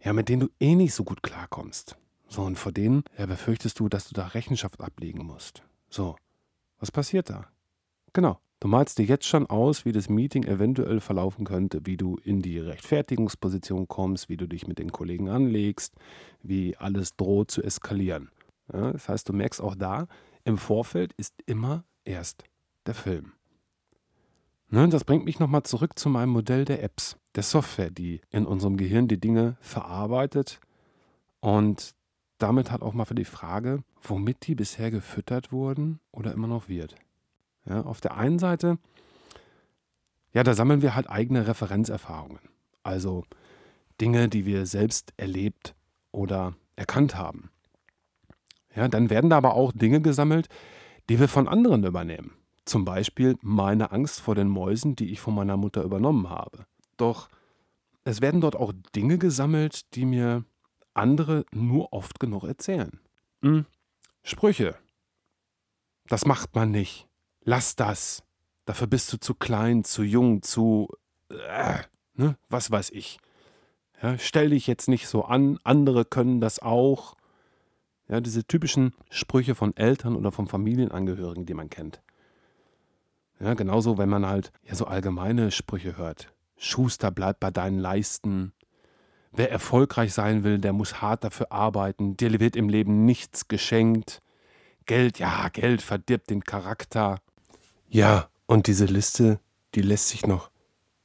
ja, 0.01 0.13
mit 0.13 0.29
denen 0.29 0.41
du 0.41 0.49
eh 0.59 0.75
nicht 0.75 0.93
so 0.93 1.03
gut 1.03 1.23
klarkommst. 1.23 1.97
So, 2.27 2.43
und 2.43 2.57
vor 2.57 2.71
denen, 2.71 3.03
ja, 3.17 3.25
befürchtest 3.25 3.79
du, 3.79 3.87
dass 3.87 4.07
du 4.07 4.13
da 4.13 4.27
Rechenschaft 4.27 4.81
ablegen 4.81 5.25
musst. 5.25 5.63
So, 5.89 6.15
was 6.79 6.91
passiert 6.91 7.29
da? 7.29 7.47
Genau, 8.13 8.39
Du 8.59 8.67
malst 8.67 8.97
dir 8.97 9.05
jetzt 9.05 9.27
schon 9.27 9.47
aus, 9.47 9.85
wie 9.85 9.91
das 9.91 10.09
Meeting 10.09 10.43
eventuell 10.43 10.99
verlaufen 10.99 11.45
könnte, 11.45 11.85
wie 11.85 11.97
du 11.97 12.17
in 12.23 12.41
die 12.41 12.57
Rechtfertigungsposition 12.57 13.87
kommst, 13.87 14.29
wie 14.29 14.37
du 14.37 14.47
dich 14.47 14.67
mit 14.67 14.79
den 14.79 14.91
Kollegen 14.91 15.29
anlegst, 15.29 15.93
wie 16.41 16.75
alles 16.77 17.15
droht 17.15 17.51
zu 17.51 17.61
eskalieren. 17.61 18.31
Ja, 18.71 18.93
das 18.93 19.09
heißt, 19.09 19.29
du 19.29 19.33
merkst 19.33 19.61
auch 19.61 19.75
da, 19.75 20.07
im 20.43 20.57
Vorfeld 20.57 21.13
ist 21.13 21.35
immer 21.45 21.83
erst 22.03 22.43
der 22.85 22.95
Film. 22.95 23.33
Ne, 24.69 24.87
das 24.89 25.03
bringt 25.03 25.25
mich 25.25 25.39
nochmal 25.39 25.63
zurück 25.63 25.99
zu 25.99 26.09
meinem 26.09 26.29
Modell 26.29 26.65
der 26.65 26.81
Apps, 26.81 27.17
der 27.35 27.43
Software, 27.43 27.91
die 27.91 28.21
in 28.31 28.45
unserem 28.45 28.77
Gehirn 28.77 29.07
die 29.07 29.19
Dinge 29.19 29.57
verarbeitet 29.59 30.59
und 31.39 31.93
damit 32.39 32.71
halt 32.71 32.81
auch 32.81 32.93
mal 32.93 33.05
für 33.05 33.15
die 33.15 33.25
Frage, 33.25 33.83
womit 34.01 34.47
die 34.47 34.55
bisher 34.55 34.91
gefüttert 34.91 35.51
wurden 35.51 35.99
oder 36.11 36.33
immer 36.33 36.47
noch 36.47 36.67
wird. 36.67 36.95
Ja, 37.67 37.81
auf 37.81 38.01
der 38.01 38.15
einen 38.15 38.39
Seite, 38.39 38.77
ja, 40.33 40.43
da 40.43 40.53
sammeln 40.53 40.81
wir 40.81 40.95
halt 40.95 41.09
eigene 41.09 41.47
Referenzerfahrungen. 41.47 42.39
Also 42.83 43.23
Dinge, 44.01 44.29
die 44.29 44.45
wir 44.45 44.65
selbst 44.65 45.13
erlebt 45.17 45.75
oder 46.11 46.55
erkannt 46.75 47.15
haben. 47.15 47.49
Ja, 48.75 48.87
dann 48.87 49.09
werden 49.09 49.29
da 49.29 49.37
aber 49.37 49.53
auch 49.53 49.71
Dinge 49.71 50.01
gesammelt, 50.01 50.49
die 51.09 51.19
wir 51.19 51.27
von 51.27 51.47
anderen 51.47 51.85
übernehmen. 51.85 52.33
Zum 52.65 52.83
Beispiel 52.83 53.37
meine 53.41 53.91
Angst 53.91 54.19
vor 54.21 54.35
den 54.35 54.49
Mäusen, 54.49 54.95
die 54.95 55.11
ich 55.11 55.21
von 55.21 55.35
meiner 55.35 55.55
Mutter 55.55 55.83
übernommen 55.83 56.29
habe. 56.29 56.65
Doch 56.97 57.29
es 58.03 58.21
werden 58.21 58.41
dort 58.41 58.55
auch 58.55 58.73
Dinge 58.95 59.17
gesammelt, 59.17 59.95
die 59.95 60.05
mir 60.05 60.43
andere 60.93 61.45
nur 61.51 61.93
oft 61.93 62.19
genug 62.19 62.43
erzählen. 62.43 62.99
Hm. 63.41 63.65
Sprüche. 64.23 64.75
Das 66.07 66.25
macht 66.25 66.55
man 66.55 66.71
nicht. 66.71 67.07
Lass 67.45 67.75
das. 67.75 68.23
Dafür 68.65 68.87
bist 68.87 69.13
du 69.13 69.17
zu 69.17 69.35
klein, 69.35 69.83
zu 69.83 70.03
jung, 70.03 70.41
zu... 70.41 70.89
Äh, 71.29 71.77
ne? 72.15 72.37
Was 72.49 72.71
weiß 72.71 72.89
ich. 72.89 73.19
Ja, 74.01 74.17
stell 74.17 74.49
dich 74.49 74.65
jetzt 74.65 74.89
nicht 74.89 75.07
so 75.07 75.23
an, 75.23 75.59
andere 75.63 76.05
können 76.05 76.41
das 76.41 76.59
auch. 76.59 77.15
Ja, 78.07 78.19
diese 78.19 78.45
typischen 78.45 78.93
Sprüche 79.09 79.53
von 79.53 79.77
Eltern 79.77 80.15
oder 80.15 80.31
von 80.31 80.47
Familienangehörigen, 80.47 81.45
die 81.45 81.53
man 81.53 81.69
kennt. 81.69 82.01
Ja, 83.39 83.53
genauso, 83.53 83.99
wenn 83.99 84.09
man 84.09 84.25
halt 84.25 84.51
ja, 84.63 84.73
so 84.73 84.85
allgemeine 84.85 85.51
Sprüche 85.51 85.97
hört. 85.97 86.33
Schuster 86.57 87.11
bleibt 87.11 87.39
bei 87.39 87.51
deinen 87.51 87.77
Leisten. 87.77 88.53
Wer 89.31 89.51
erfolgreich 89.51 90.13
sein 90.13 90.43
will, 90.43 90.57
der 90.57 90.73
muss 90.73 91.01
hart 91.01 91.23
dafür 91.23 91.51
arbeiten. 91.51 92.17
Dir 92.17 92.39
wird 92.39 92.55
im 92.55 92.69
Leben 92.69 93.05
nichts 93.05 93.47
geschenkt. 93.47 94.21
Geld, 94.85 95.19
ja, 95.19 95.49
Geld 95.49 95.83
verdirbt 95.83 96.29
den 96.31 96.43
Charakter. 96.43 97.19
Ja, 97.87 98.29
und 98.45 98.67
diese 98.67 98.85
Liste, 98.85 99.39
die 99.73 99.81
lässt 99.81 100.09
sich 100.09 100.25
noch 100.25 100.51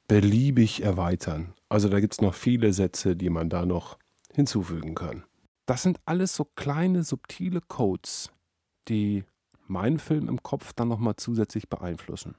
beliebig 0.09 0.83
erweitern. 0.83 1.55
Also 1.69 1.89
da 1.89 2.01
gibt 2.01 2.15
es 2.15 2.21
noch 2.21 2.35
viele 2.35 2.73
Sätze, 2.73 3.15
die 3.17 3.31
man 3.31 3.49
da 3.49 3.65
noch 3.65 3.99
hinzufügen 4.33 4.95
kann. 4.95 5.25
Das 5.67 5.83
sind 5.83 6.01
alles 6.05 6.35
so 6.35 6.45
kleine, 6.45 7.05
subtile 7.05 7.61
Codes, 7.61 8.33
die 8.89 9.25
meinen 9.69 10.01
Film 10.01 10.29
im 10.29 10.43
Kopf 10.43 10.73
dann 10.73 10.89
nochmal 10.89 11.15
zusätzlich 11.17 11.69
beeinflussen. 11.69 12.35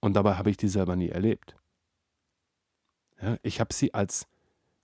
Und 0.00 0.14
dabei 0.14 0.36
habe 0.36 0.50
ich 0.50 0.56
die 0.56 0.68
selber 0.68 0.94
nie 0.94 1.08
erlebt. 1.08 1.56
Ja, 3.20 3.36
ich 3.42 3.60
habe 3.60 3.74
sie 3.74 3.92
als 3.92 4.28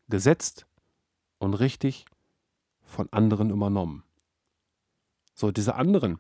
gesetzt 0.09 0.67
und 1.39 1.55
richtig 1.55 2.07
von 2.83 3.09
anderen 3.13 3.51
übernommen. 3.51 4.05
So, 5.35 5.53
diese 5.53 5.75
anderen, 5.77 6.19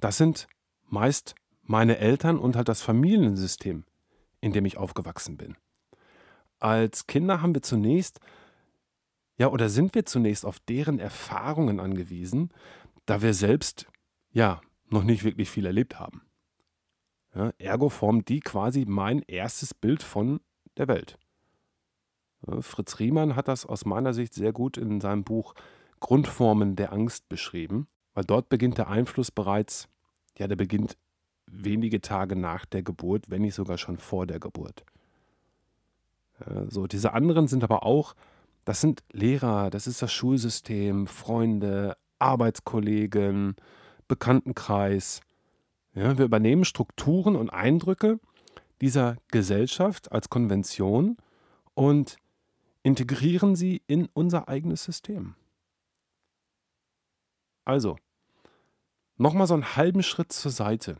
das 0.00 0.18
sind 0.18 0.46
meist 0.88 1.34
meine 1.62 1.98
Eltern 1.98 2.38
und 2.38 2.56
halt 2.56 2.68
das 2.68 2.82
Familiensystem, 2.82 3.84
in 4.40 4.52
dem 4.52 4.64
ich 4.64 4.76
aufgewachsen 4.76 5.36
bin. 5.36 5.56
Als 6.58 7.06
Kinder 7.06 7.40
haben 7.42 7.54
wir 7.54 7.62
zunächst, 7.62 8.20
ja, 9.36 9.48
oder 9.48 9.68
sind 9.68 9.94
wir 9.94 10.04
zunächst 10.04 10.44
auf 10.44 10.58
deren 10.60 10.98
Erfahrungen 10.98 11.78
angewiesen, 11.78 12.50
da 13.06 13.22
wir 13.22 13.34
selbst, 13.34 13.86
ja, 14.30 14.60
noch 14.88 15.04
nicht 15.04 15.24
wirklich 15.24 15.50
viel 15.50 15.66
erlebt 15.66 16.00
haben. 16.00 16.22
Ja, 17.34 17.52
ergo 17.58 17.88
formt 17.88 18.28
die 18.28 18.40
quasi 18.40 18.84
mein 18.86 19.22
erstes 19.22 19.74
Bild 19.74 20.02
von 20.02 20.40
der 20.76 20.88
Welt. 20.88 21.18
Ja, 22.46 22.60
Fritz 22.62 22.98
Riemann 22.98 23.36
hat 23.36 23.48
das 23.48 23.66
aus 23.66 23.84
meiner 23.84 24.14
Sicht 24.14 24.34
sehr 24.34 24.52
gut 24.52 24.76
in 24.76 25.00
seinem 25.00 25.24
Buch 25.24 25.54
Grundformen 26.00 26.76
der 26.76 26.92
Angst 26.92 27.28
beschrieben, 27.28 27.88
weil 28.14 28.24
dort 28.24 28.48
beginnt 28.48 28.78
der 28.78 28.88
Einfluss 28.88 29.30
bereits, 29.30 29.88
ja, 30.38 30.46
der 30.46 30.56
beginnt 30.56 30.96
wenige 31.46 32.00
Tage 32.00 32.36
nach 32.36 32.64
der 32.66 32.82
Geburt, 32.82 33.30
wenn 33.30 33.42
nicht 33.42 33.54
sogar 33.54 33.78
schon 33.78 33.98
vor 33.98 34.26
der 34.26 34.38
Geburt. 34.38 34.84
so, 36.68 36.86
diese 36.86 37.12
anderen 37.14 37.48
sind 37.48 37.64
aber 37.64 37.84
auch, 37.84 38.14
das 38.64 38.80
sind 38.80 39.02
Lehrer, 39.12 39.70
das 39.70 39.86
ist 39.86 40.02
das 40.02 40.12
Schulsystem, 40.12 41.06
Freunde, 41.06 41.96
Arbeitskollegen, 42.18 43.56
Bekanntenkreis. 44.08 45.20
Ja, 45.94 46.18
wir 46.18 46.26
übernehmen 46.26 46.64
Strukturen 46.64 47.34
und 47.34 47.50
Eindrücke 47.50 48.20
dieser 48.80 49.16
Gesellschaft 49.28 50.12
als 50.12 50.28
Konvention 50.28 51.16
und 51.74 52.16
integrieren 52.82 53.56
sie 53.56 53.82
in 53.86 54.08
unser 54.12 54.48
eigenes 54.48 54.84
System. 54.84 55.34
Also, 57.64 57.96
nochmal 59.18 59.46
so 59.46 59.54
einen 59.54 59.76
halben 59.76 60.02
Schritt 60.02 60.32
zur 60.32 60.50
Seite 60.50 60.96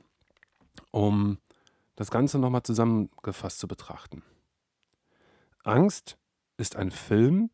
um 0.90 1.38
das 1.96 2.10
Ganze 2.10 2.38
nochmal 2.38 2.62
zusammengefasst 2.62 3.58
zu 3.58 3.68
betrachten. 3.68 4.22
Angst 5.64 6.16
ist 6.56 6.76
ein 6.76 6.90
Film, 6.90 7.50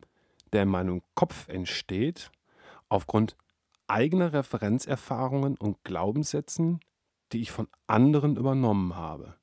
der 0.53 0.63
in 0.63 0.69
meinem 0.69 1.03
Kopf 1.15 1.49
entsteht, 1.49 2.31
aufgrund 2.89 3.37
eigener 3.87 4.33
Referenzerfahrungen 4.33 5.57
und 5.57 5.83
Glaubenssätzen, 5.85 6.81
die 7.33 7.41
ich 7.41 7.51
von 7.51 7.69
anderen 7.87 8.37
übernommen 8.37 8.95
habe. 8.95 9.35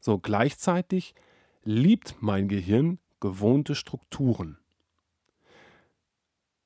So 0.00 0.18
gleichzeitig 0.18 1.14
liebt 1.62 2.16
mein 2.20 2.48
Gehirn 2.48 2.98
gewohnte 3.20 3.74
Strukturen. 3.74 4.58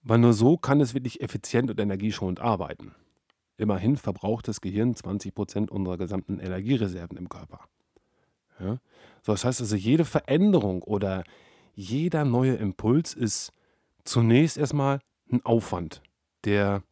Weil 0.02 0.18
nur 0.18 0.32
so 0.32 0.56
kann 0.56 0.80
es 0.80 0.94
wirklich 0.94 1.20
effizient 1.20 1.70
und 1.70 1.80
energieschonend 1.80 2.40
arbeiten. 2.40 2.94
Immerhin 3.56 3.96
verbraucht 3.96 4.48
das 4.48 4.60
Gehirn 4.60 4.94
20 4.94 5.34
Prozent 5.34 5.70
unserer 5.70 5.96
gesamten 5.96 6.38
Energiereserven 6.38 7.16
im 7.16 7.28
Körper. 7.28 7.60
Ja? 8.58 8.78
So, 9.22 9.32
das 9.32 9.44
heißt 9.44 9.60
also, 9.60 9.76
jede 9.76 10.04
Veränderung 10.04 10.82
oder 10.82 11.24
jeder 11.74 12.24
neue 12.24 12.54
Impuls 12.54 13.14
ist 13.14 13.52
zunächst 14.04 14.58
erstmal 14.58 15.00
ein 15.30 15.44
Aufwand, 15.44 16.02
der 16.44 16.82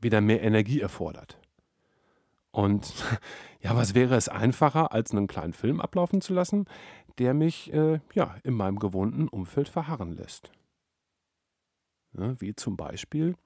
wieder 0.00 0.20
mehr 0.20 0.42
Energie 0.42 0.80
erfordert. 0.80 1.38
Und 2.50 2.92
ja, 3.60 3.76
was 3.76 3.94
wäre 3.94 4.16
es 4.16 4.28
einfacher, 4.28 4.92
als 4.92 5.12
einen 5.12 5.26
kleinen 5.26 5.52
Film 5.52 5.80
ablaufen 5.80 6.20
zu 6.20 6.34
lassen, 6.34 6.66
der 7.18 7.34
mich 7.34 7.72
äh, 7.72 8.00
ja, 8.14 8.36
in 8.44 8.54
meinem 8.54 8.78
gewohnten 8.78 9.28
Umfeld 9.28 9.68
verharren 9.68 10.16
lässt? 10.16 10.52
Ja, 12.12 12.40
wie 12.40 12.54
zum 12.54 12.76
Beispiel 12.76 13.36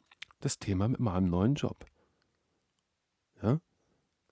das 0.41 0.59
Thema 0.59 0.89
mit 0.89 1.01
meinem 1.01 1.29
neuen 1.29 1.55
Job. 1.55 1.87
Ja? 3.43 3.61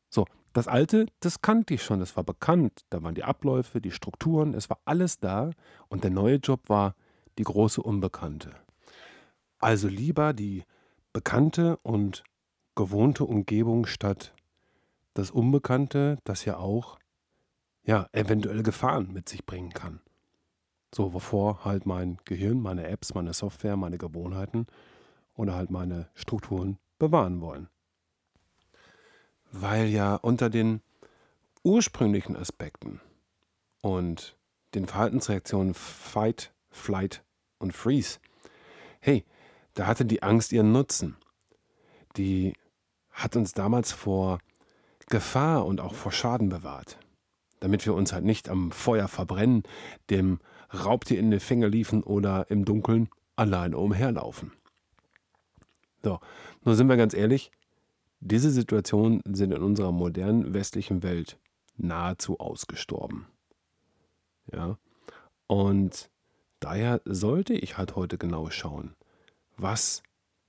So, 0.08 0.26
das 0.52 0.66
Alte, 0.66 1.06
das 1.20 1.42
kannte 1.42 1.74
ich 1.74 1.82
schon, 1.82 2.00
das 2.00 2.16
war 2.16 2.24
bekannt. 2.24 2.84
Da 2.90 3.02
waren 3.02 3.14
die 3.14 3.24
Abläufe, 3.24 3.80
die 3.80 3.92
Strukturen, 3.92 4.54
es 4.54 4.68
war 4.68 4.80
alles 4.84 5.18
da. 5.18 5.50
Und 5.88 6.04
der 6.04 6.10
neue 6.10 6.36
Job 6.36 6.68
war 6.68 6.94
die 7.38 7.44
große 7.44 7.82
Unbekannte. 7.82 8.54
Also 9.58 9.88
lieber 9.88 10.32
die 10.32 10.64
bekannte 11.12 11.76
und 11.78 12.24
gewohnte 12.74 13.24
Umgebung 13.24 13.86
statt 13.86 14.32
das 15.14 15.30
Unbekannte, 15.30 16.18
das 16.24 16.44
ja 16.44 16.56
auch 16.56 16.98
ja, 17.84 18.08
eventuelle 18.12 18.62
Gefahren 18.62 19.12
mit 19.12 19.28
sich 19.28 19.44
bringen 19.44 19.70
kann. 19.70 20.00
So, 20.94 21.12
wovor 21.14 21.64
halt 21.64 21.86
mein 21.86 22.18
Gehirn, 22.24 22.60
meine 22.60 22.88
Apps, 22.88 23.14
meine 23.14 23.32
Software, 23.32 23.76
meine 23.76 23.98
Gewohnheiten 23.98 24.66
oder 25.34 25.54
halt 25.54 25.70
meine 25.70 26.08
Strukturen 26.14 26.78
bewahren 26.98 27.40
wollen 27.40 27.68
weil 29.52 29.86
ja 29.86 30.14
unter 30.16 30.50
den 30.50 30.80
ursprünglichen 31.62 32.36
Aspekten 32.36 33.00
und 33.82 34.36
den 34.74 34.86
Verhaltensreaktionen 34.86 35.74
Fight, 35.74 36.52
Flight 36.70 37.22
und 37.58 37.72
Freeze, 37.72 38.18
hey, 39.00 39.24
da 39.74 39.86
hatte 39.86 40.04
die 40.04 40.22
Angst 40.22 40.52
ihren 40.52 40.72
Nutzen. 40.72 41.16
Die 42.16 42.54
hat 43.10 43.36
uns 43.36 43.52
damals 43.52 43.92
vor 43.92 44.38
Gefahr 45.08 45.66
und 45.66 45.80
auch 45.80 45.94
vor 45.94 46.12
Schaden 46.12 46.48
bewahrt, 46.48 46.98
damit 47.60 47.84
wir 47.84 47.94
uns 47.94 48.12
halt 48.12 48.24
nicht 48.24 48.48
am 48.48 48.70
Feuer 48.70 49.08
verbrennen, 49.08 49.64
dem 50.08 50.38
Raubtier 50.72 51.18
in 51.18 51.30
die 51.30 51.40
Finger 51.40 51.68
liefen 51.68 52.02
oder 52.02 52.50
im 52.50 52.64
Dunkeln 52.64 53.08
alleine 53.36 53.76
umherlaufen. 53.76 54.52
So, 56.02 56.20
nur 56.64 56.76
sind 56.76 56.88
wir 56.88 56.96
ganz 56.96 57.12
ehrlich, 57.12 57.50
diese 58.20 58.50
Situationen 58.50 59.22
sind 59.26 59.52
in 59.52 59.62
unserer 59.62 59.92
modernen 59.92 60.54
westlichen 60.54 61.02
Welt 61.02 61.38
nahezu 61.76 62.38
ausgestorben. 62.38 63.26
Ja. 64.52 64.78
Und 65.46 66.10
daher 66.60 67.00
sollte 67.04 67.54
ich 67.54 67.78
halt 67.78 67.96
heute 67.96 68.18
genau 68.18 68.50
schauen, 68.50 68.94
was 69.56 70.02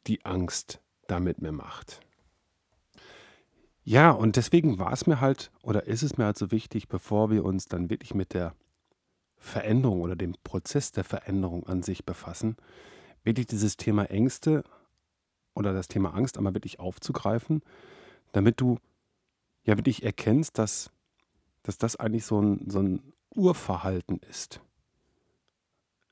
die 0.08 0.26
Angst 0.26 0.82
damit 1.08 1.42
mir 1.42 1.52
macht. 1.52 2.02
Ja, 3.84 4.12
und 4.12 4.36
deswegen 4.36 4.78
war 4.78 4.94
es 4.94 5.08
mir 5.08 5.22
halt 5.22 5.52
oder 5.64 5.88
ist 5.88 6.04
es 6.04 6.18
mir 6.18 6.26
halt 6.26 6.38
so 6.38 6.52
wichtig, 6.52 6.88
bevor 6.88 7.32
wir 7.32 7.44
uns 7.44 7.66
dann 7.66 7.90
wirklich 7.90 8.14
mit 8.14 8.34
der 8.34 8.54
Veränderung 9.38 10.02
oder 10.02 10.16
dem 10.16 10.36
Prozess 10.44 10.92
der 10.92 11.04
Veränderung 11.04 11.66
an 11.66 11.82
sich 11.82 12.06
befassen, 12.06 12.58
wirklich 13.24 13.48
dieses 13.48 13.78
Thema 13.78 14.06
Ängste 14.06 14.64
oder 15.54 15.74
das 15.74 15.88
Thema 15.88 16.14
Angst 16.14 16.38
einmal 16.38 16.54
wirklich 16.54 16.80
aufzugreifen, 16.80 17.62
damit 18.32 18.62
du 18.62 18.78
ja 19.64 19.78
wirklich 19.78 20.04
erkennst, 20.04 20.58
dass, 20.58 20.92
dass 21.64 21.78
das 21.78 21.96
eigentlich 21.96 22.26
so 22.26 22.42
ein, 22.42 22.70
so 22.70 22.80
ein 22.80 23.14
Urverhalten 23.36 24.20
ist. 24.30 24.62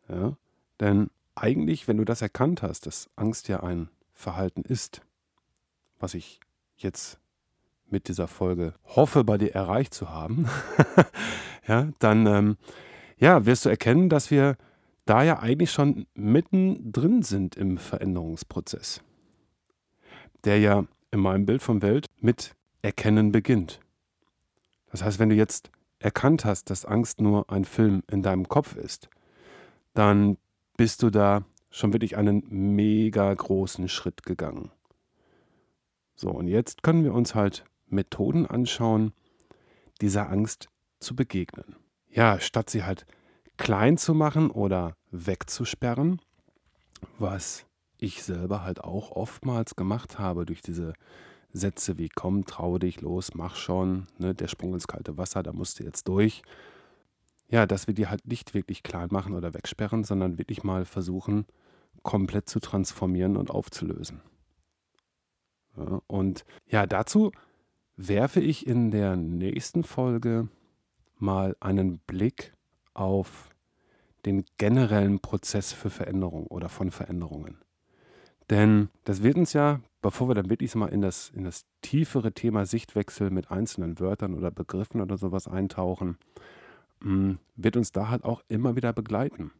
Ja? 0.08 0.36
Denn 0.80 1.10
eigentlich, 1.36 1.88
wenn 1.88 1.98
du 1.98 2.06
das 2.06 2.22
erkannt 2.22 2.62
hast, 2.62 2.86
dass 2.86 3.10
Angst 3.16 3.48
ja 3.48 3.62
ein 3.62 3.90
Verhalten 4.14 4.62
ist, 4.62 5.02
was 6.00 6.14
ich 6.14 6.40
jetzt 6.78 7.20
mit 7.90 8.08
dieser 8.08 8.28
Folge 8.28 8.74
hoffe, 8.84 9.24
bei 9.24 9.38
dir 9.38 9.54
erreicht 9.54 9.94
zu 9.94 10.10
haben, 10.10 10.48
ja, 11.68 11.90
dann 12.00 12.28
ähm, 12.28 12.58
ja, 13.18 13.46
wirst 13.46 13.66
du 13.66 13.70
erkennen, 13.70 14.10
dass 14.10 14.32
wir 14.32 14.58
da 15.06 15.24
ja 15.24 15.40
eigentlich 15.40 15.72
schon 15.72 16.06
mittendrin 16.14 17.24
sind 17.24 17.56
im 17.56 17.78
Veränderungsprozess, 17.78 19.02
der 20.46 20.60
ja 20.60 20.86
in 21.12 21.20
meinem 21.20 21.46
Bild 21.46 21.62
von 21.62 21.82
Welt 21.82 22.06
mit 22.20 22.56
Erkennen 22.82 23.32
beginnt. 23.32 23.80
Das 24.92 25.04
heißt, 25.04 25.20
wenn 25.20 25.30
du 25.30 25.36
jetzt 25.36 25.72
erkannt 26.00 26.46
hast, 26.46 26.70
dass 26.70 26.86
Angst 26.86 27.22
nur 27.22 27.50
ein 27.52 27.66
Film 27.66 28.04
in 28.10 28.24
deinem 28.24 28.48
Kopf 28.48 28.76
ist, 28.76 29.10
dann 29.94 30.38
bist 30.78 31.04
du 31.04 31.10
da 31.10 31.44
schon 31.70 31.94
wirklich 31.94 32.18
einen 32.18 32.44
mega 32.50 33.34
großen 33.34 33.90
Schritt 33.90 34.24
gegangen. 34.24 34.72
So, 36.16 36.30
und 36.32 36.48
jetzt 36.48 36.84
können 36.84 37.04
wir 37.04 37.14
uns 37.14 37.36
halt 37.36 37.66
Methoden 37.88 38.46
anschauen, 38.46 39.14
dieser 40.02 40.30
Angst 40.30 40.70
zu 41.00 41.16
begegnen. 41.16 41.76
Ja, 42.10 42.40
statt 42.40 42.70
sie 42.70 42.84
halt 42.84 43.06
klein 43.58 43.98
zu 43.98 44.14
machen 44.14 44.52
oder 44.52 44.96
wegzusperren, 45.12 46.22
was 47.18 47.66
ich 48.00 48.24
selber 48.24 48.64
halt 48.64 48.84
auch 48.84 49.12
oftmals 49.12 49.76
gemacht 49.76 50.20
habe 50.20 50.46
durch 50.46 50.62
diese 50.62 50.94
Sätze 51.52 51.98
wie 51.98 52.10
komm, 52.10 52.46
trau 52.46 52.78
dich, 52.78 53.02
los, 53.02 53.34
mach 53.34 53.56
schon, 53.56 54.08
ne, 54.18 54.34
der 54.36 54.48
Sprung 54.48 54.74
ins 54.74 54.88
kalte 54.88 55.18
Wasser, 55.18 55.44
da 55.44 55.52
musst 55.52 55.80
du 55.80 55.84
jetzt 55.84 56.08
durch. 56.08 56.44
Ja, 57.50 57.66
dass 57.66 57.88
wir 57.88 57.96
die 57.96 58.08
halt 58.08 58.28
nicht 58.28 58.54
wirklich 58.54 58.84
klein 58.84 59.10
machen 59.12 59.34
oder 59.34 59.54
wegsperren, 59.54 60.04
sondern 60.04 60.38
wirklich 60.38 60.64
mal 60.64 60.86
versuchen, 60.86 61.46
komplett 62.04 62.48
zu 62.48 62.60
transformieren 62.60 63.36
und 63.36 63.50
aufzulösen. 63.50 64.22
Ja, 65.76 66.02
und 66.08 66.46
ja, 66.68 66.86
dazu 66.86 67.32
werfe 67.96 68.40
ich 68.40 68.68
in 68.68 68.92
der 68.92 69.16
nächsten 69.16 69.84
Folge 69.84 70.48
mal 71.18 71.56
einen 71.60 72.00
Blick 72.00 72.54
auf 72.94 73.50
den 74.26 74.46
generellen 74.58 75.20
Prozess 75.20 75.74
für 75.74 75.90
Veränderung 75.90 76.48
oder 76.48 76.70
von 76.70 76.92
Veränderungen. 76.92 77.58
Denn 78.50 78.90
das 79.04 79.22
wird 79.22 79.38
uns 79.38 79.54
ja, 79.54 79.80
bevor 80.02 80.28
wir 80.28 80.36
dann 80.36 80.50
wirklich 80.50 80.74
mal 80.76 80.88
in 80.88 81.02
das, 81.02 81.30
in 81.36 81.44
das 81.44 81.66
tiefere 81.82 82.32
Thema 82.32 82.66
Sichtwechsel 82.66 83.30
mit 83.30 83.52
einzelnen 83.52 84.00
Wörtern 84.00 84.34
oder 84.34 84.50
Begriffen 84.50 85.02
oder 85.02 85.18
sowas 85.18 85.48
eintauchen, 85.48 86.18
mm, 87.02 87.34
wird 87.56 87.78
uns 87.78 87.92
da 87.92 88.10
halt 88.10 88.24
auch 88.24 88.42
immer 88.48 88.76
wieder 88.76 88.92
begleiten. 88.92 89.52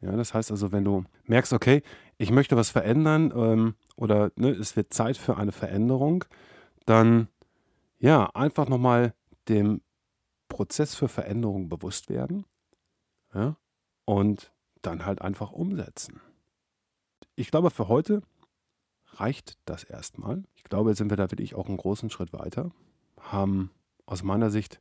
Ja, 0.00 0.12
das 0.12 0.34
heißt 0.34 0.50
also, 0.50 0.70
wenn 0.70 0.84
du 0.84 1.04
merkst, 1.24 1.52
okay, 1.52 1.82
ich 2.18 2.30
möchte 2.30 2.56
was 2.56 2.70
verändern 2.70 3.32
ähm, 3.34 3.74
oder 3.96 4.30
ne, 4.36 4.50
es 4.50 4.76
wird 4.76 4.92
Zeit 4.92 5.16
für 5.16 5.36
eine 5.36 5.52
Veränderung, 5.52 6.24
dann 6.84 7.28
ja, 7.98 8.30
einfach 8.34 8.68
nochmal 8.68 9.14
dem 9.48 9.80
Prozess 10.48 10.94
für 10.94 11.08
Veränderung 11.08 11.68
bewusst 11.68 12.10
werden 12.10 12.44
ja, 13.34 13.56
und 14.04 14.52
dann 14.82 15.06
halt 15.06 15.22
einfach 15.22 15.52
umsetzen 15.52 16.20
ich 17.36 17.50
glaube, 17.50 17.70
für 17.70 17.88
heute 17.88 18.22
reicht 19.14 19.58
das 19.64 19.84
erstmal. 19.84 20.42
Ich 20.54 20.64
glaube, 20.64 20.90
jetzt 20.90 20.98
sind 20.98 21.10
wir 21.10 21.16
da 21.16 21.30
wirklich 21.30 21.54
auch 21.54 21.68
einen 21.68 21.76
großen 21.76 22.10
Schritt 22.10 22.32
weiter. 22.32 22.70
Haben 23.20 23.70
aus 24.06 24.22
meiner 24.22 24.50
Sicht 24.50 24.78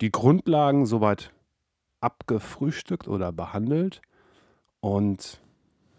die 0.00 0.10
Grundlagen 0.10 0.86
soweit 0.86 1.32
abgefrühstückt 2.00 3.08
oder 3.08 3.32
behandelt 3.32 4.02
und 4.80 5.40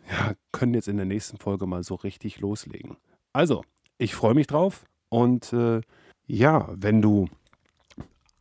ja, 0.09 0.33
können 0.51 0.73
jetzt 0.73 0.89
in 0.89 0.97
der 0.97 1.05
nächsten 1.05 1.37
Folge 1.37 1.65
mal 1.65 1.83
so 1.83 1.95
richtig 1.95 2.39
loslegen. 2.39 2.97
Also, 3.31 3.63
ich 3.97 4.15
freue 4.15 4.33
mich 4.33 4.47
drauf 4.47 4.85
und 5.09 5.53
äh, 5.53 5.81
ja, 6.25 6.67
wenn 6.73 7.01
du 7.01 7.29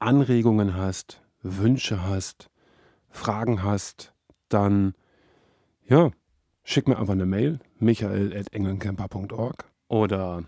Anregungen 0.00 0.74
hast, 0.74 1.22
Wünsche 1.42 2.02
hast, 2.02 2.50
Fragen 3.08 3.62
hast, 3.62 4.12
dann 4.48 4.94
ja, 5.86 6.10
schick 6.64 6.88
mir 6.88 6.98
einfach 6.98 7.12
eine 7.12 7.26
Mail, 7.26 7.60
michael.engelncamper.org 7.78 9.64
oder 9.88 10.44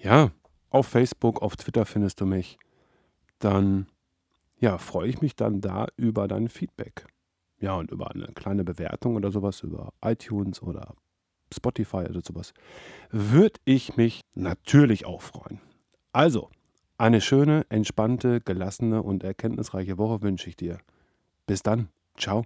ja, 0.00 0.30
auf 0.70 0.86
Facebook, 0.86 1.42
auf 1.42 1.56
Twitter 1.56 1.84
findest 1.84 2.20
du 2.20 2.26
mich. 2.26 2.58
Dann 3.38 3.86
ja, 4.60 4.78
freue 4.78 5.08
ich 5.08 5.20
mich 5.20 5.36
dann 5.36 5.60
da 5.60 5.86
über 5.96 6.28
dein 6.28 6.48
Feedback. 6.48 7.06
Ja, 7.60 7.74
und 7.74 7.90
über 7.90 8.10
eine 8.10 8.28
kleine 8.28 8.64
Bewertung 8.64 9.16
oder 9.16 9.30
sowas, 9.30 9.62
über 9.62 9.92
iTunes 10.04 10.62
oder 10.62 10.94
Spotify 11.52 12.06
oder 12.08 12.20
sowas, 12.22 12.52
würde 13.10 13.58
ich 13.64 13.96
mich 13.96 14.22
natürlich 14.34 15.06
auch 15.06 15.22
freuen. 15.22 15.60
Also, 16.12 16.50
eine 16.98 17.20
schöne, 17.20 17.66
entspannte, 17.68 18.40
gelassene 18.40 19.02
und 19.02 19.24
erkenntnisreiche 19.24 19.98
Woche 19.98 20.22
wünsche 20.22 20.48
ich 20.48 20.56
dir. 20.56 20.78
Bis 21.46 21.62
dann. 21.62 21.88
Ciao. 22.16 22.44